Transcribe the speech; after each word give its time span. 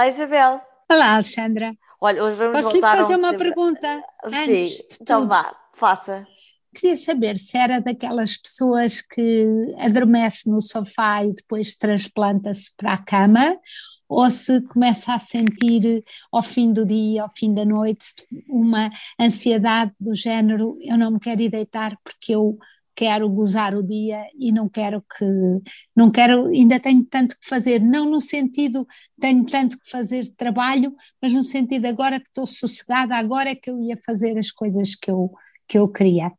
Olá, 0.00 0.08
Isabel. 0.08 0.62
Olá, 0.90 1.14
Alexandra. 1.16 1.76
Olha, 2.00 2.24
hoje 2.24 2.36
vamos 2.36 2.58
Posso 2.58 2.74
lhe 2.74 2.80
fazer 2.80 3.16
um 3.16 3.18
uma 3.18 3.36
pergunta 3.36 4.02
Sim, 4.32 4.52
antes 4.56 4.76
de 4.78 4.98
então 5.02 5.20
tudo? 5.20 5.28
vá, 5.28 5.54
faça. 5.74 6.26
Queria 6.74 6.96
saber 6.96 7.36
se 7.36 7.58
era 7.58 7.82
daquelas 7.82 8.38
pessoas 8.38 9.02
que 9.02 9.46
adormece 9.78 10.48
no 10.48 10.58
sofá 10.58 11.22
e 11.22 11.32
depois 11.32 11.74
transplanta-se 11.74 12.74
para 12.78 12.94
a 12.94 12.96
cama, 12.96 13.58
ou 14.08 14.30
se 14.30 14.62
começa 14.62 15.12
a 15.12 15.18
sentir 15.18 16.02
ao 16.32 16.42
fim 16.42 16.72
do 16.72 16.86
dia, 16.86 17.22
ao 17.22 17.28
fim 17.28 17.52
da 17.52 17.66
noite, 17.66 18.06
uma 18.48 18.90
ansiedade 19.20 19.92
do 20.00 20.14
género: 20.14 20.78
eu 20.80 20.96
não 20.96 21.10
me 21.10 21.20
quero 21.20 21.42
ir 21.42 21.50
deitar 21.50 21.94
porque 22.02 22.34
eu 22.34 22.56
quero 23.00 23.30
gozar 23.30 23.74
o 23.74 23.82
dia 23.82 24.26
e 24.38 24.52
não 24.52 24.68
quero 24.68 25.02
que, 25.16 25.24
não 25.96 26.10
quero, 26.10 26.48
ainda 26.48 26.78
tenho 26.78 27.02
tanto 27.02 27.34
que 27.40 27.48
fazer, 27.48 27.80
não 27.80 28.04
no 28.04 28.20
sentido 28.20 28.86
tenho 29.18 29.42
tanto 29.46 29.78
que 29.78 29.88
fazer 29.90 30.24
de 30.24 30.32
trabalho, 30.32 30.94
mas 31.20 31.32
no 31.32 31.42
sentido 31.42 31.86
agora 31.86 32.20
que 32.20 32.28
estou 32.28 32.46
sossegada, 32.46 33.16
agora 33.16 33.48
é 33.48 33.54
que 33.54 33.70
eu 33.70 33.80
ia 33.82 33.96
fazer 33.96 34.36
as 34.36 34.50
coisas 34.50 34.94
que 34.94 35.10
eu, 35.10 35.32
que 35.66 35.78
eu 35.78 35.88
queria. 35.88 36.30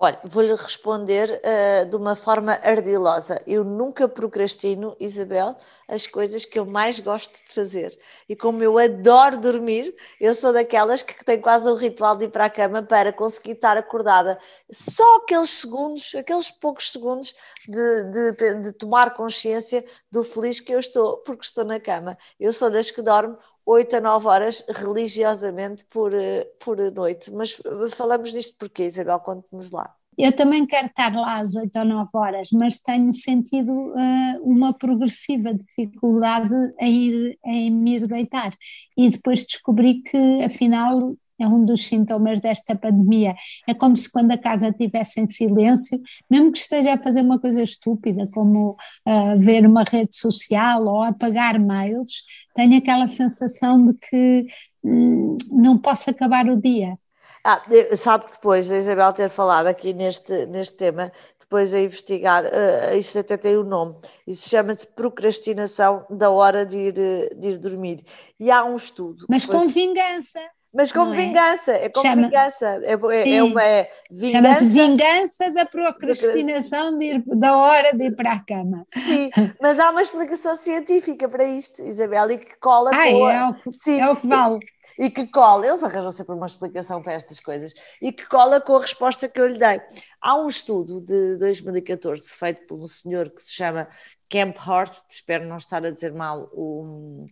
Olha, 0.00 0.20
vou-lhe 0.24 0.54
responder 0.54 1.40
eh, 1.42 1.84
de 1.84 1.96
uma 1.96 2.14
forma 2.14 2.52
ardilosa. 2.62 3.42
Eu 3.44 3.64
nunca 3.64 4.08
procrastino, 4.08 4.96
Isabel, 5.00 5.56
as 5.88 6.06
coisas 6.06 6.44
que 6.44 6.56
eu 6.56 6.64
mais 6.64 7.00
gosto 7.00 7.32
de 7.32 7.52
fazer. 7.52 7.98
E 8.28 8.36
como 8.36 8.62
eu 8.62 8.78
adoro 8.78 9.38
dormir, 9.40 9.92
eu 10.20 10.32
sou 10.34 10.52
daquelas 10.52 11.02
que 11.02 11.24
tem 11.24 11.40
quase 11.40 11.68
um 11.68 11.74
ritual 11.74 12.16
de 12.16 12.26
ir 12.26 12.30
para 12.30 12.44
a 12.44 12.50
cama 12.50 12.80
para 12.80 13.12
conseguir 13.12 13.52
estar 13.52 13.76
acordada. 13.76 14.38
Só 14.70 15.16
aqueles 15.16 15.50
segundos, 15.50 16.14
aqueles 16.14 16.48
poucos 16.48 16.92
segundos 16.92 17.34
de, 17.66 18.04
de- 18.34 18.54
de 18.62 18.72
tomar 18.74 19.14
consciência 19.14 19.84
do 20.12 20.22
feliz 20.22 20.60
que 20.60 20.72
eu 20.72 20.78
estou, 20.78 21.16
porque 21.18 21.44
estou 21.44 21.64
na 21.64 21.80
cama. 21.80 22.16
Eu 22.38 22.52
sou 22.52 22.70
das 22.70 22.92
que 22.92 23.02
dorme 23.02 23.36
8 23.68 23.96
a 23.96 24.00
9 24.00 24.26
horas 24.26 24.64
religiosamente 24.66 25.84
por, 25.90 26.14
eh, 26.14 26.48
por 26.58 26.78
noite. 26.90 27.30
Mas 27.30 27.60
eh, 27.62 27.90
falamos 27.94 28.32
disto 28.32 28.56
porquê, 28.58 28.86
Isabel? 28.86 29.20
Conte-nos 29.20 29.70
lá. 29.70 29.94
Eu 30.16 30.34
também 30.34 30.66
quero 30.66 30.86
estar 30.86 31.14
lá 31.14 31.38
às 31.38 31.54
8 31.54 31.78
ou 31.78 31.84
9 31.84 32.10
horas, 32.14 32.48
mas 32.50 32.78
tenho 32.78 33.12
sentido 33.12 33.70
uh, 33.72 34.42
uma 34.42 34.72
progressiva 34.72 35.54
dificuldade 35.54 36.52
em, 36.80 37.08
ir, 37.08 37.38
em 37.44 37.70
me 37.70 37.96
ir 37.96 38.06
deitar. 38.08 38.52
E 38.96 39.10
depois 39.10 39.44
descobri 39.44 40.02
que, 40.02 40.42
afinal, 40.42 41.14
é 41.38 41.46
um 41.46 41.64
dos 41.64 41.86
sintomas 41.86 42.40
desta 42.40 42.74
pandemia. 42.74 43.34
É 43.66 43.74
como 43.74 43.96
se 43.96 44.10
quando 44.10 44.32
a 44.32 44.38
casa 44.38 44.68
estivesse 44.68 45.20
em 45.20 45.26
silêncio, 45.26 46.00
mesmo 46.30 46.52
que 46.52 46.58
esteja 46.58 46.94
a 46.94 46.98
fazer 46.98 47.22
uma 47.22 47.38
coisa 47.38 47.62
estúpida, 47.62 48.28
como 48.32 48.76
uh, 49.06 49.38
ver 49.38 49.66
uma 49.66 49.84
rede 49.84 50.16
social 50.16 50.82
ou 50.84 51.02
apagar 51.02 51.58
mails, 51.58 52.24
tenho 52.54 52.78
aquela 52.78 53.06
sensação 53.06 53.84
de 53.86 53.94
que 53.94 54.46
hum, 54.84 55.36
não 55.50 55.78
posso 55.78 56.10
acabar 56.10 56.46
o 56.46 56.60
dia. 56.60 56.98
Ah, 57.44 57.62
sabe 57.96 58.26
que 58.26 58.32
depois 58.32 58.68
da 58.68 58.76
Isabel 58.76 59.12
ter 59.12 59.30
falado 59.30 59.68
aqui 59.68 59.94
neste, 59.94 60.44
neste 60.46 60.76
tema, 60.76 61.12
depois 61.40 61.72
a 61.72 61.80
investigar, 61.80 62.44
eh, 62.44 62.98
isso 62.98 63.18
até 63.18 63.38
tem 63.38 63.56
o 63.56 63.64
nome, 63.64 63.94
isso 64.26 64.46
chama-se 64.50 64.86
procrastinação 64.86 66.04
da 66.10 66.28
hora 66.28 66.66
de 66.66 66.76
ir, 66.76 66.92
de 66.92 67.48
ir 67.48 67.56
dormir. 67.56 68.04
E 68.38 68.50
há 68.50 68.62
um 68.64 68.76
estudo. 68.76 69.24
Mas 69.30 69.46
depois- 69.46 69.62
com 69.62 69.68
vingança. 69.68 70.40
Mas 70.72 70.92
com 70.92 71.04
não 71.06 71.14
é? 71.14 71.16
vingança, 71.16 71.72
é 71.72 71.88
com 71.88 72.00
Chama- 72.02 72.22
vingança. 72.28 72.66
É, 72.66 72.92
é, 72.92 73.30
é 73.36 73.42
uma 73.42 73.62
é 73.64 73.90
Chama-se 74.30 74.64
vingança. 74.66 74.66
vingança 74.66 75.50
da 75.52 75.66
procrastinação 75.66 76.98
de 76.98 77.04
ir- 77.06 77.22
da 77.26 77.56
hora 77.56 77.92
de 77.96 78.04
ir 78.06 78.16
para 78.16 78.32
a 78.32 78.44
cama. 78.44 78.86
Sim, 78.94 79.30
mas 79.60 79.78
há 79.78 79.90
uma 79.90 80.02
explicação 80.02 80.56
científica 80.56 81.28
para 81.28 81.44
isto, 81.44 81.82
Isabel, 81.82 82.30
e 82.32 82.38
que 82.38 82.56
cola 82.58 82.90
Ah, 82.92 83.10
com 83.10 83.24
a- 83.26 83.32
é 83.32 83.44
o 83.48 83.54
que, 83.54 83.72
Sim, 83.82 84.00
é 84.00 84.08
o 84.10 84.16
que 84.16 84.26
vale. 84.26 84.58
e 84.98 85.10
que 85.10 85.26
cola, 85.28 85.66
eles 85.66 85.82
arranjam 85.82 86.10
sempre 86.10 86.34
uma 86.34 86.46
explicação 86.46 87.02
para 87.02 87.12
estas 87.12 87.38
coisas, 87.40 87.72
e 88.02 88.12
que 88.12 88.26
cola 88.26 88.60
com 88.60 88.76
a 88.76 88.80
resposta 88.80 89.28
que 89.28 89.40
eu 89.40 89.46
lhe 89.46 89.58
dei. 89.58 89.80
Há 90.20 90.36
um 90.36 90.48
estudo 90.48 91.00
de 91.00 91.36
2014 91.36 92.32
feito 92.34 92.66
por 92.66 92.78
um 92.80 92.86
senhor 92.88 93.30
que 93.30 93.42
se 93.42 93.52
chama 93.52 93.88
Camp 94.28 94.56
Horst, 94.66 95.04
espero 95.10 95.46
não 95.46 95.56
estar 95.56 95.84
a 95.84 95.90
dizer 95.90 96.12
mal, 96.12 96.50
o- 96.52 97.26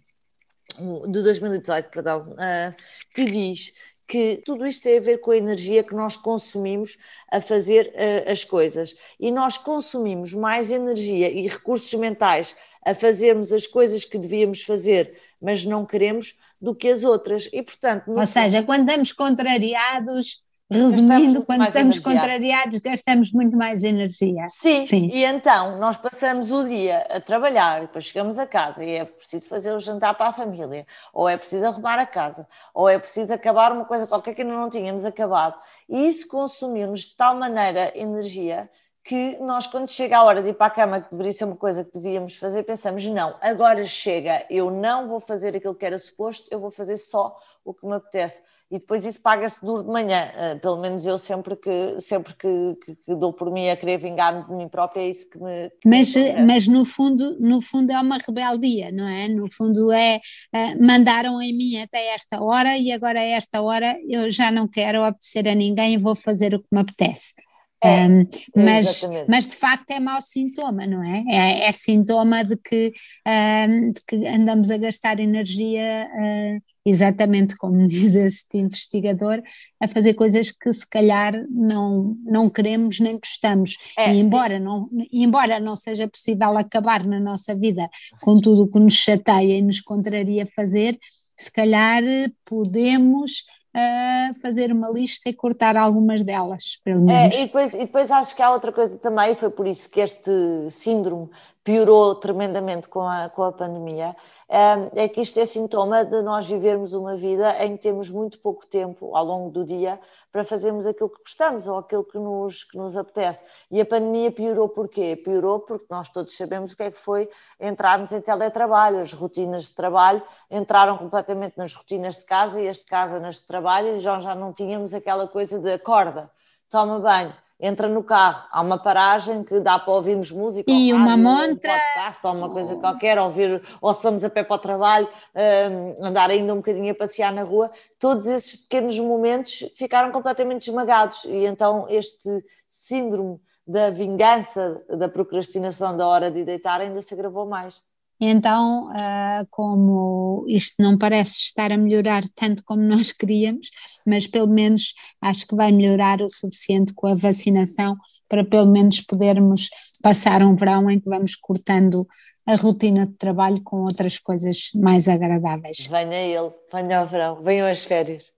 de 1.08 1.22
2018, 1.22 1.90
perdão, 1.90 2.34
ah, 2.38 2.74
que 3.14 3.24
diz 3.24 3.72
que 4.08 4.40
tudo 4.44 4.64
isto 4.66 4.84
tem 4.84 4.98
a 4.98 5.00
ver 5.00 5.18
com 5.18 5.32
a 5.32 5.36
energia 5.36 5.82
que 5.82 5.94
nós 5.94 6.16
consumimos 6.16 6.96
a 7.30 7.40
fazer 7.40 7.92
ah, 7.96 8.30
as 8.30 8.44
coisas. 8.44 8.94
E 9.18 9.30
nós 9.30 9.58
consumimos 9.58 10.32
mais 10.32 10.70
energia 10.70 11.30
e 11.30 11.48
recursos 11.48 11.92
mentais 11.94 12.54
a 12.84 12.94
fazermos 12.94 13.52
as 13.52 13.66
coisas 13.66 14.04
que 14.04 14.18
devíamos 14.18 14.62
fazer, 14.62 15.18
mas 15.40 15.64
não 15.64 15.84
queremos, 15.84 16.36
do 16.60 16.74
que 16.74 16.88
as 16.88 17.04
outras. 17.04 17.48
E, 17.52 17.62
portanto, 17.62 18.10
Ou 18.10 18.26
seja, 18.26 18.62
quando 18.62 18.88
estamos 18.88 19.12
contrariados, 19.12 20.42
resumindo, 20.70 21.44
quando 21.44 21.66
estamos 21.66 21.96
energia. 21.96 22.02
contrariados, 22.02 22.78
gastamos 22.78 23.32
muito 23.32 23.56
mais 23.56 23.84
energia. 23.84 24.46
Sim, 24.60 24.86
Sim. 24.86 25.06
e 25.12 25.24
então 25.24 25.78
nós 25.78 25.96
passamos 25.96 26.50
o 26.50 26.64
dia 26.64 26.98
a 27.10 27.20
trabalhar, 27.20 27.82
depois 27.82 28.04
chegamos 28.04 28.38
a 28.38 28.46
casa 28.46 28.84
e 28.84 28.90
é 28.90 29.04
preciso 29.04 29.48
fazer 29.48 29.72
o 29.72 29.78
jantar 29.78 30.14
para 30.16 30.28
a 30.28 30.32
família, 30.32 30.86
ou 31.12 31.28
é 31.28 31.36
preciso 31.36 31.66
arrumar 31.66 31.98
a 31.98 32.06
casa, 32.06 32.48
ou 32.74 32.88
é 32.88 32.98
preciso 32.98 33.32
acabar 33.32 33.72
uma 33.72 33.84
coisa 33.84 34.08
qualquer 34.08 34.34
que 34.34 34.42
ainda 34.42 34.54
não 34.54 34.68
tínhamos 34.70 35.04
acabado. 35.04 35.56
E 35.88 36.08
isso 36.08 36.26
consumiu-nos 36.28 37.00
de 37.00 37.16
tal 37.16 37.36
maneira 37.36 37.92
energia 37.96 38.68
que 39.06 39.38
nós, 39.38 39.68
quando 39.68 39.88
chega 39.88 40.18
a 40.18 40.24
hora 40.24 40.42
de 40.42 40.48
ir 40.48 40.54
para 40.54 40.66
a 40.66 40.70
cama, 40.70 41.00
que 41.00 41.10
deveria 41.12 41.32
ser 41.32 41.44
uma 41.44 41.56
coisa 41.56 41.84
que 41.84 41.92
devíamos 41.92 42.34
fazer, 42.34 42.64
pensamos: 42.64 43.04
não, 43.06 43.36
agora 43.40 43.84
chega, 43.86 44.44
eu 44.50 44.68
não 44.68 45.08
vou 45.08 45.20
fazer 45.20 45.54
aquilo 45.54 45.76
que 45.76 45.86
era 45.86 45.96
suposto, 45.96 46.48
eu 46.50 46.58
vou 46.58 46.72
fazer 46.72 46.96
só 46.96 47.38
o 47.64 47.72
que 47.72 47.86
me 47.86 47.94
apetece. 47.94 48.42
E 48.68 48.80
depois 48.80 49.06
isso 49.06 49.20
paga-se 49.20 49.64
duro 49.64 49.84
de 49.84 49.88
manhã. 49.88 50.32
Uh, 50.34 50.58
pelo 50.58 50.78
menos 50.78 51.06
eu 51.06 51.18
sempre 51.18 51.54
que, 51.54 52.00
sempre 52.00 52.34
que, 52.34 52.76
que, 52.84 52.96
que 52.96 53.14
dou 53.14 53.32
por 53.32 53.48
mim 53.52 53.68
a 53.68 53.76
querer 53.76 53.98
vingar-me 53.98 54.44
de 54.44 54.52
mim 54.52 54.68
própria, 54.68 55.02
é 55.02 55.10
isso 55.10 55.30
que 55.30 55.38
me. 55.38 55.70
Que 55.70 55.88
Mas, 55.88 56.12
me 56.12 56.22
acontece. 56.22 56.46
mas 56.46 56.66
no 56.66 56.84
fundo, 56.84 57.36
no 57.38 57.62
fundo 57.62 57.92
é 57.92 58.00
uma 58.00 58.18
rebeldia, 58.18 58.90
não 58.90 59.06
é? 59.06 59.28
No 59.28 59.48
fundo 59.48 59.92
é 59.92 60.20
ah, 60.52 60.74
mandaram 60.84 61.40
em 61.40 61.56
mim 61.56 61.80
até 61.80 62.12
esta 62.12 62.42
hora 62.42 62.76
e 62.76 62.90
agora 62.90 63.20
a 63.20 63.24
esta 63.24 63.62
hora 63.62 63.96
eu 64.08 64.28
já 64.30 64.50
não 64.50 64.66
quero 64.66 65.02
obedecer 65.02 65.46
a 65.46 65.54
ninguém 65.54 65.94
e 65.94 65.98
vou 65.98 66.16
fazer 66.16 66.52
o 66.52 66.58
que 66.58 66.68
me 66.72 66.80
apetece. 66.80 67.34
É, 67.82 68.06
Um, 68.08 68.26
mas, 68.56 68.86
exatamente. 68.86 69.28
mas 69.28 69.46
de 69.46 69.56
facto 69.56 69.90
é 69.90 70.00
mau 70.00 70.20
sintoma, 70.20 70.86
não 70.86 71.02
é? 71.04 71.24
É, 71.28 71.68
é 71.68 71.72
sintoma 71.72 72.44
de 72.44 72.56
que, 72.56 72.92
um, 73.26 73.90
de 73.90 74.00
que 74.06 74.26
andamos 74.26 74.70
a 74.70 74.78
gastar 74.78 75.20
energia, 75.20 76.08
uh, 76.10 76.62
exatamente 76.86 77.56
como 77.56 77.84
diz 77.86 78.14
este 78.14 78.58
investigador, 78.58 79.42
a 79.80 79.86
fazer 79.86 80.14
coisas 80.14 80.50
que 80.50 80.72
se 80.72 80.88
calhar 80.88 81.34
não, 81.50 82.16
não 82.24 82.48
queremos 82.48 82.98
nem 82.98 83.18
gostamos. 83.18 83.76
É, 83.98 84.14
E 84.14 84.20
embora 84.20 84.58
não, 84.58 84.88
embora 85.12 85.60
não 85.60 85.76
seja 85.76 86.08
possível 86.08 86.56
acabar 86.56 87.04
na 87.04 87.20
nossa 87.20 87.54
vida 87.54 87.88
com 88.22 88.40
tudo 88.40 88.62
o 88.62 88.68
que 88.68 88.78
nos 88.78 88.94
chateia 88.94 89.58
e 89.58 89.62
nos 89.62 89.80
contraria 89.80 90.46
fazer, 90.46 90.98
se 91.36 91.52
calhar 91.52 92.02
podemos 92.46 93.44
ah, 93.76 94.30
fazer 94.40 94.72
uma 94.72 94.88
lista 94.90 95.28
e 95.28 95.34
cortar 95.34 95.76
algumas 95.76 96.22
delas, 96.24 96.80
pelo 96.82 97.02
É, 97.10 97.28
menos. 97.28 97.36
e, 97.36 97.44
depois, 97.44 97.74
e 97.74 97.78
depois 97.78 98.10
acho 98.10 98.34
que 98.34 98.42
há 98.42 98.50
outra 98.50 98.72
coisa 98.72 98.96
também, 98.96 99.34
foi 99.34 99.50
por 99.50 99.66
isso 99.66 99.88
que 99.90 100.00
este 100.00 100.30
síndrome 100.70 101.28
piorou 101.62 102.14
tremendamente 102.14 102.88
com 102.88 103.02
a, 103.02 103.28
com 103.28 103.42
a 103.42 103.52
pandemia, 103.52 104.16
é, 104.48 105.04
é 105.04 105.08
que 105.08 105.20
isto 105.20 105.38
é 105.40 105.44
sintoma 105.44 106.04
de 106.04 106.22
nós 106.22 106.46
vivermos 106.46 106.92
uma 106.92 107.16
vida 107.16 107.52
em 107.64 107.76
que 107.76 107.82
temos 107.82 108.08
muito 108.08 108.38
pouco 108.38 108.64
tempo 108.66 109.14
ao 109.14 109.24
longo 109.24 109.50
do 109.50 109.64
dia 109.64 109.98
para 110.36 110.44
fazermos 110.44 110.86
aquilo 110.86 111.08
que 111.08 111.22
gostamos 111.22 111.66
ou 111.66 111.78
aquilo 111.78 112.04
que 112.04 112.18
nos, 112.18 112.62
que 112.64 112.76
nos 112.76 112.94
apetece. 112.94 113.42
E 113.70 113.80
a 113.80 113.86
pandemia 113.86 114.30
piorou 114.30 114.68
porquê? 114.68 115.16
Piorou 115.16 115.60
porque 115.60 115.86
nós 115.88 116.10
todos 116.10 116.36
sabemos 116.36 116.74
o 116.74 116.76
que 116.76 116.82
é 116.82 116.90
que 116.90 116.98
foi 116.98 117.30
entrarmos 117.58 118.12
em 118.12 118.20
teletrabalho, 118.20 119.00
as 119.00 119.14
rotinas 119.14 119.64
de 119.64 119.74
trabalho 119.74 120.22
entraram 120.50 120.98
completamente 120.98 121.56
nas 121.56 121.72
rotinas 121.72 122.18
de 122.18 122.26
casa 122.26 122.60
e 122.60 122.68
as 122.68 122.80
de 122.80 122.84
casa 122.84 123.18
nas 123.18 123.36
de 123.36 123.46
trabalho 123.46 123.96
e 123.96 124.00
já, 124.00 124.20
já 124.20 124.34
não 124.34 124.52
tínhamos 124.52 124.92
aquela 124.92 125.26
coisa 125.26 125.58
de 125.58 125.72
acorda, 125.72 126.30
toma 126.68 127.00
banho, 127.00 127.32
entra 127.58 127.88
no 127.88 128.02
carro, 128.02 128.46
há 128.50 128.60
uma 128.60 128.78
paragem 128.78 129.42
que 129.42 129.58
dá 129.60 129.78
para 129.78 129.92
ouvirmos 129.92 130.30
música, 130.30 130.70
E 130.70 130.92
ou 130.92 130.98
uma 130.98 131.10
rádio, 131.10 131.24
ou 131.24 131.30
um 131.32 131.38
montra. 131.48 131.72
podcast, 131.72 132.26
ou 132.26 132.32
uma 132.34 132.50
coisa 132.50 132.76
qualquer, 132.76 133.18
ou, 133.18 133.30
ver, 133.30 133.62
ou 133.80 133.92
se 133.94 134.02
vamos 134.02 134.22
a 134.22 134.30
pé 134.30 134.44
para 134.44 134.56
o 134.56 134.58
trabalho, 134.58 135.08
hum, 135.34 135.94
andar 136.04 136.30
ainda 136.30 136.52
um 136.52 136.58
bocadinho 136.58 136.92
a 136.92 136.94
passear 136.94 137.32
na 137.32 137.42
rua, 137.42 137.70
todos 137.98 138.26
esses 138.26 138.56
pequenos 138.56 138.98
momentos 138.98 139.64
ficaram 139.76 140.12
completamente 140.12 140.68
esmagados 140.68 141.24
e 141.24 141.46
então 141.46 141.86
este 141.88 142.44
síndrome 142.68 143.40
da 143.66 143.90
vingança, 143.90 144.84
da 144.88 145.08
procrastinação 145.08 145.96
da 145.96 146.06
hora 146.06 146.30
de 146.30 146.44
deitar 146.44 146.80
ainda 146.80 147.00
se 147.02 147.12
agravou 147.14 147.46
mais. 147.46 147.82
Então, 148.20 148.88
ah, 148.94 149.44
como 149.50 150.44
isto 150.48 150.82
não 150.82 150.96
parece 150.96 151.40
estar 151.40 151.70
a 151.70 151.76
melhorar 151.76 152.22
tanto 152.34 152.62
como 152.64 152.82
nós 152.88 153.12
queríamos, 153.12 153.68
mas 154.06 154.26
pelo 154.26 154.48
menos 154.48 154.94
acho 155.20 155.46
que 155.46 155.54
vai 155.54 155.70
melhorar 155.72 156.22
o 156.22 156.28
suficiente 156.28 156.94
com 156.94 157.06
a 157.08 157.14
vacinação 157.14 157.96
para 158.28 158.44
pelo 158.44 158.66
menos 158.66 159.00
podermos 159.00 159.68
passar 160.02 160.42
um 160.42 160.56
verão 160.56 160.90
em 160.90 161.00
que 161.00 161.08
vamos 161.08 161.36
cortando 161.36 162.06
a 162.46 162.56
rotina 162.56 163.06
de 163.06 163.14
trabalho 163.14 163.60
com 163.62 163.82
outras 163.82 164.18
coisas 164.18 164.70
mais 164.74 165.08
agradáveis. 165.08 165.88
Venha 165.88 166.16
ele, 166.16 166.52
venha 166.72 167.00
ao 167.00 167.08
verão, 167.08 167.42
venham 167.42 167.66
as 167.66 167.84
férias. 167.84 168.35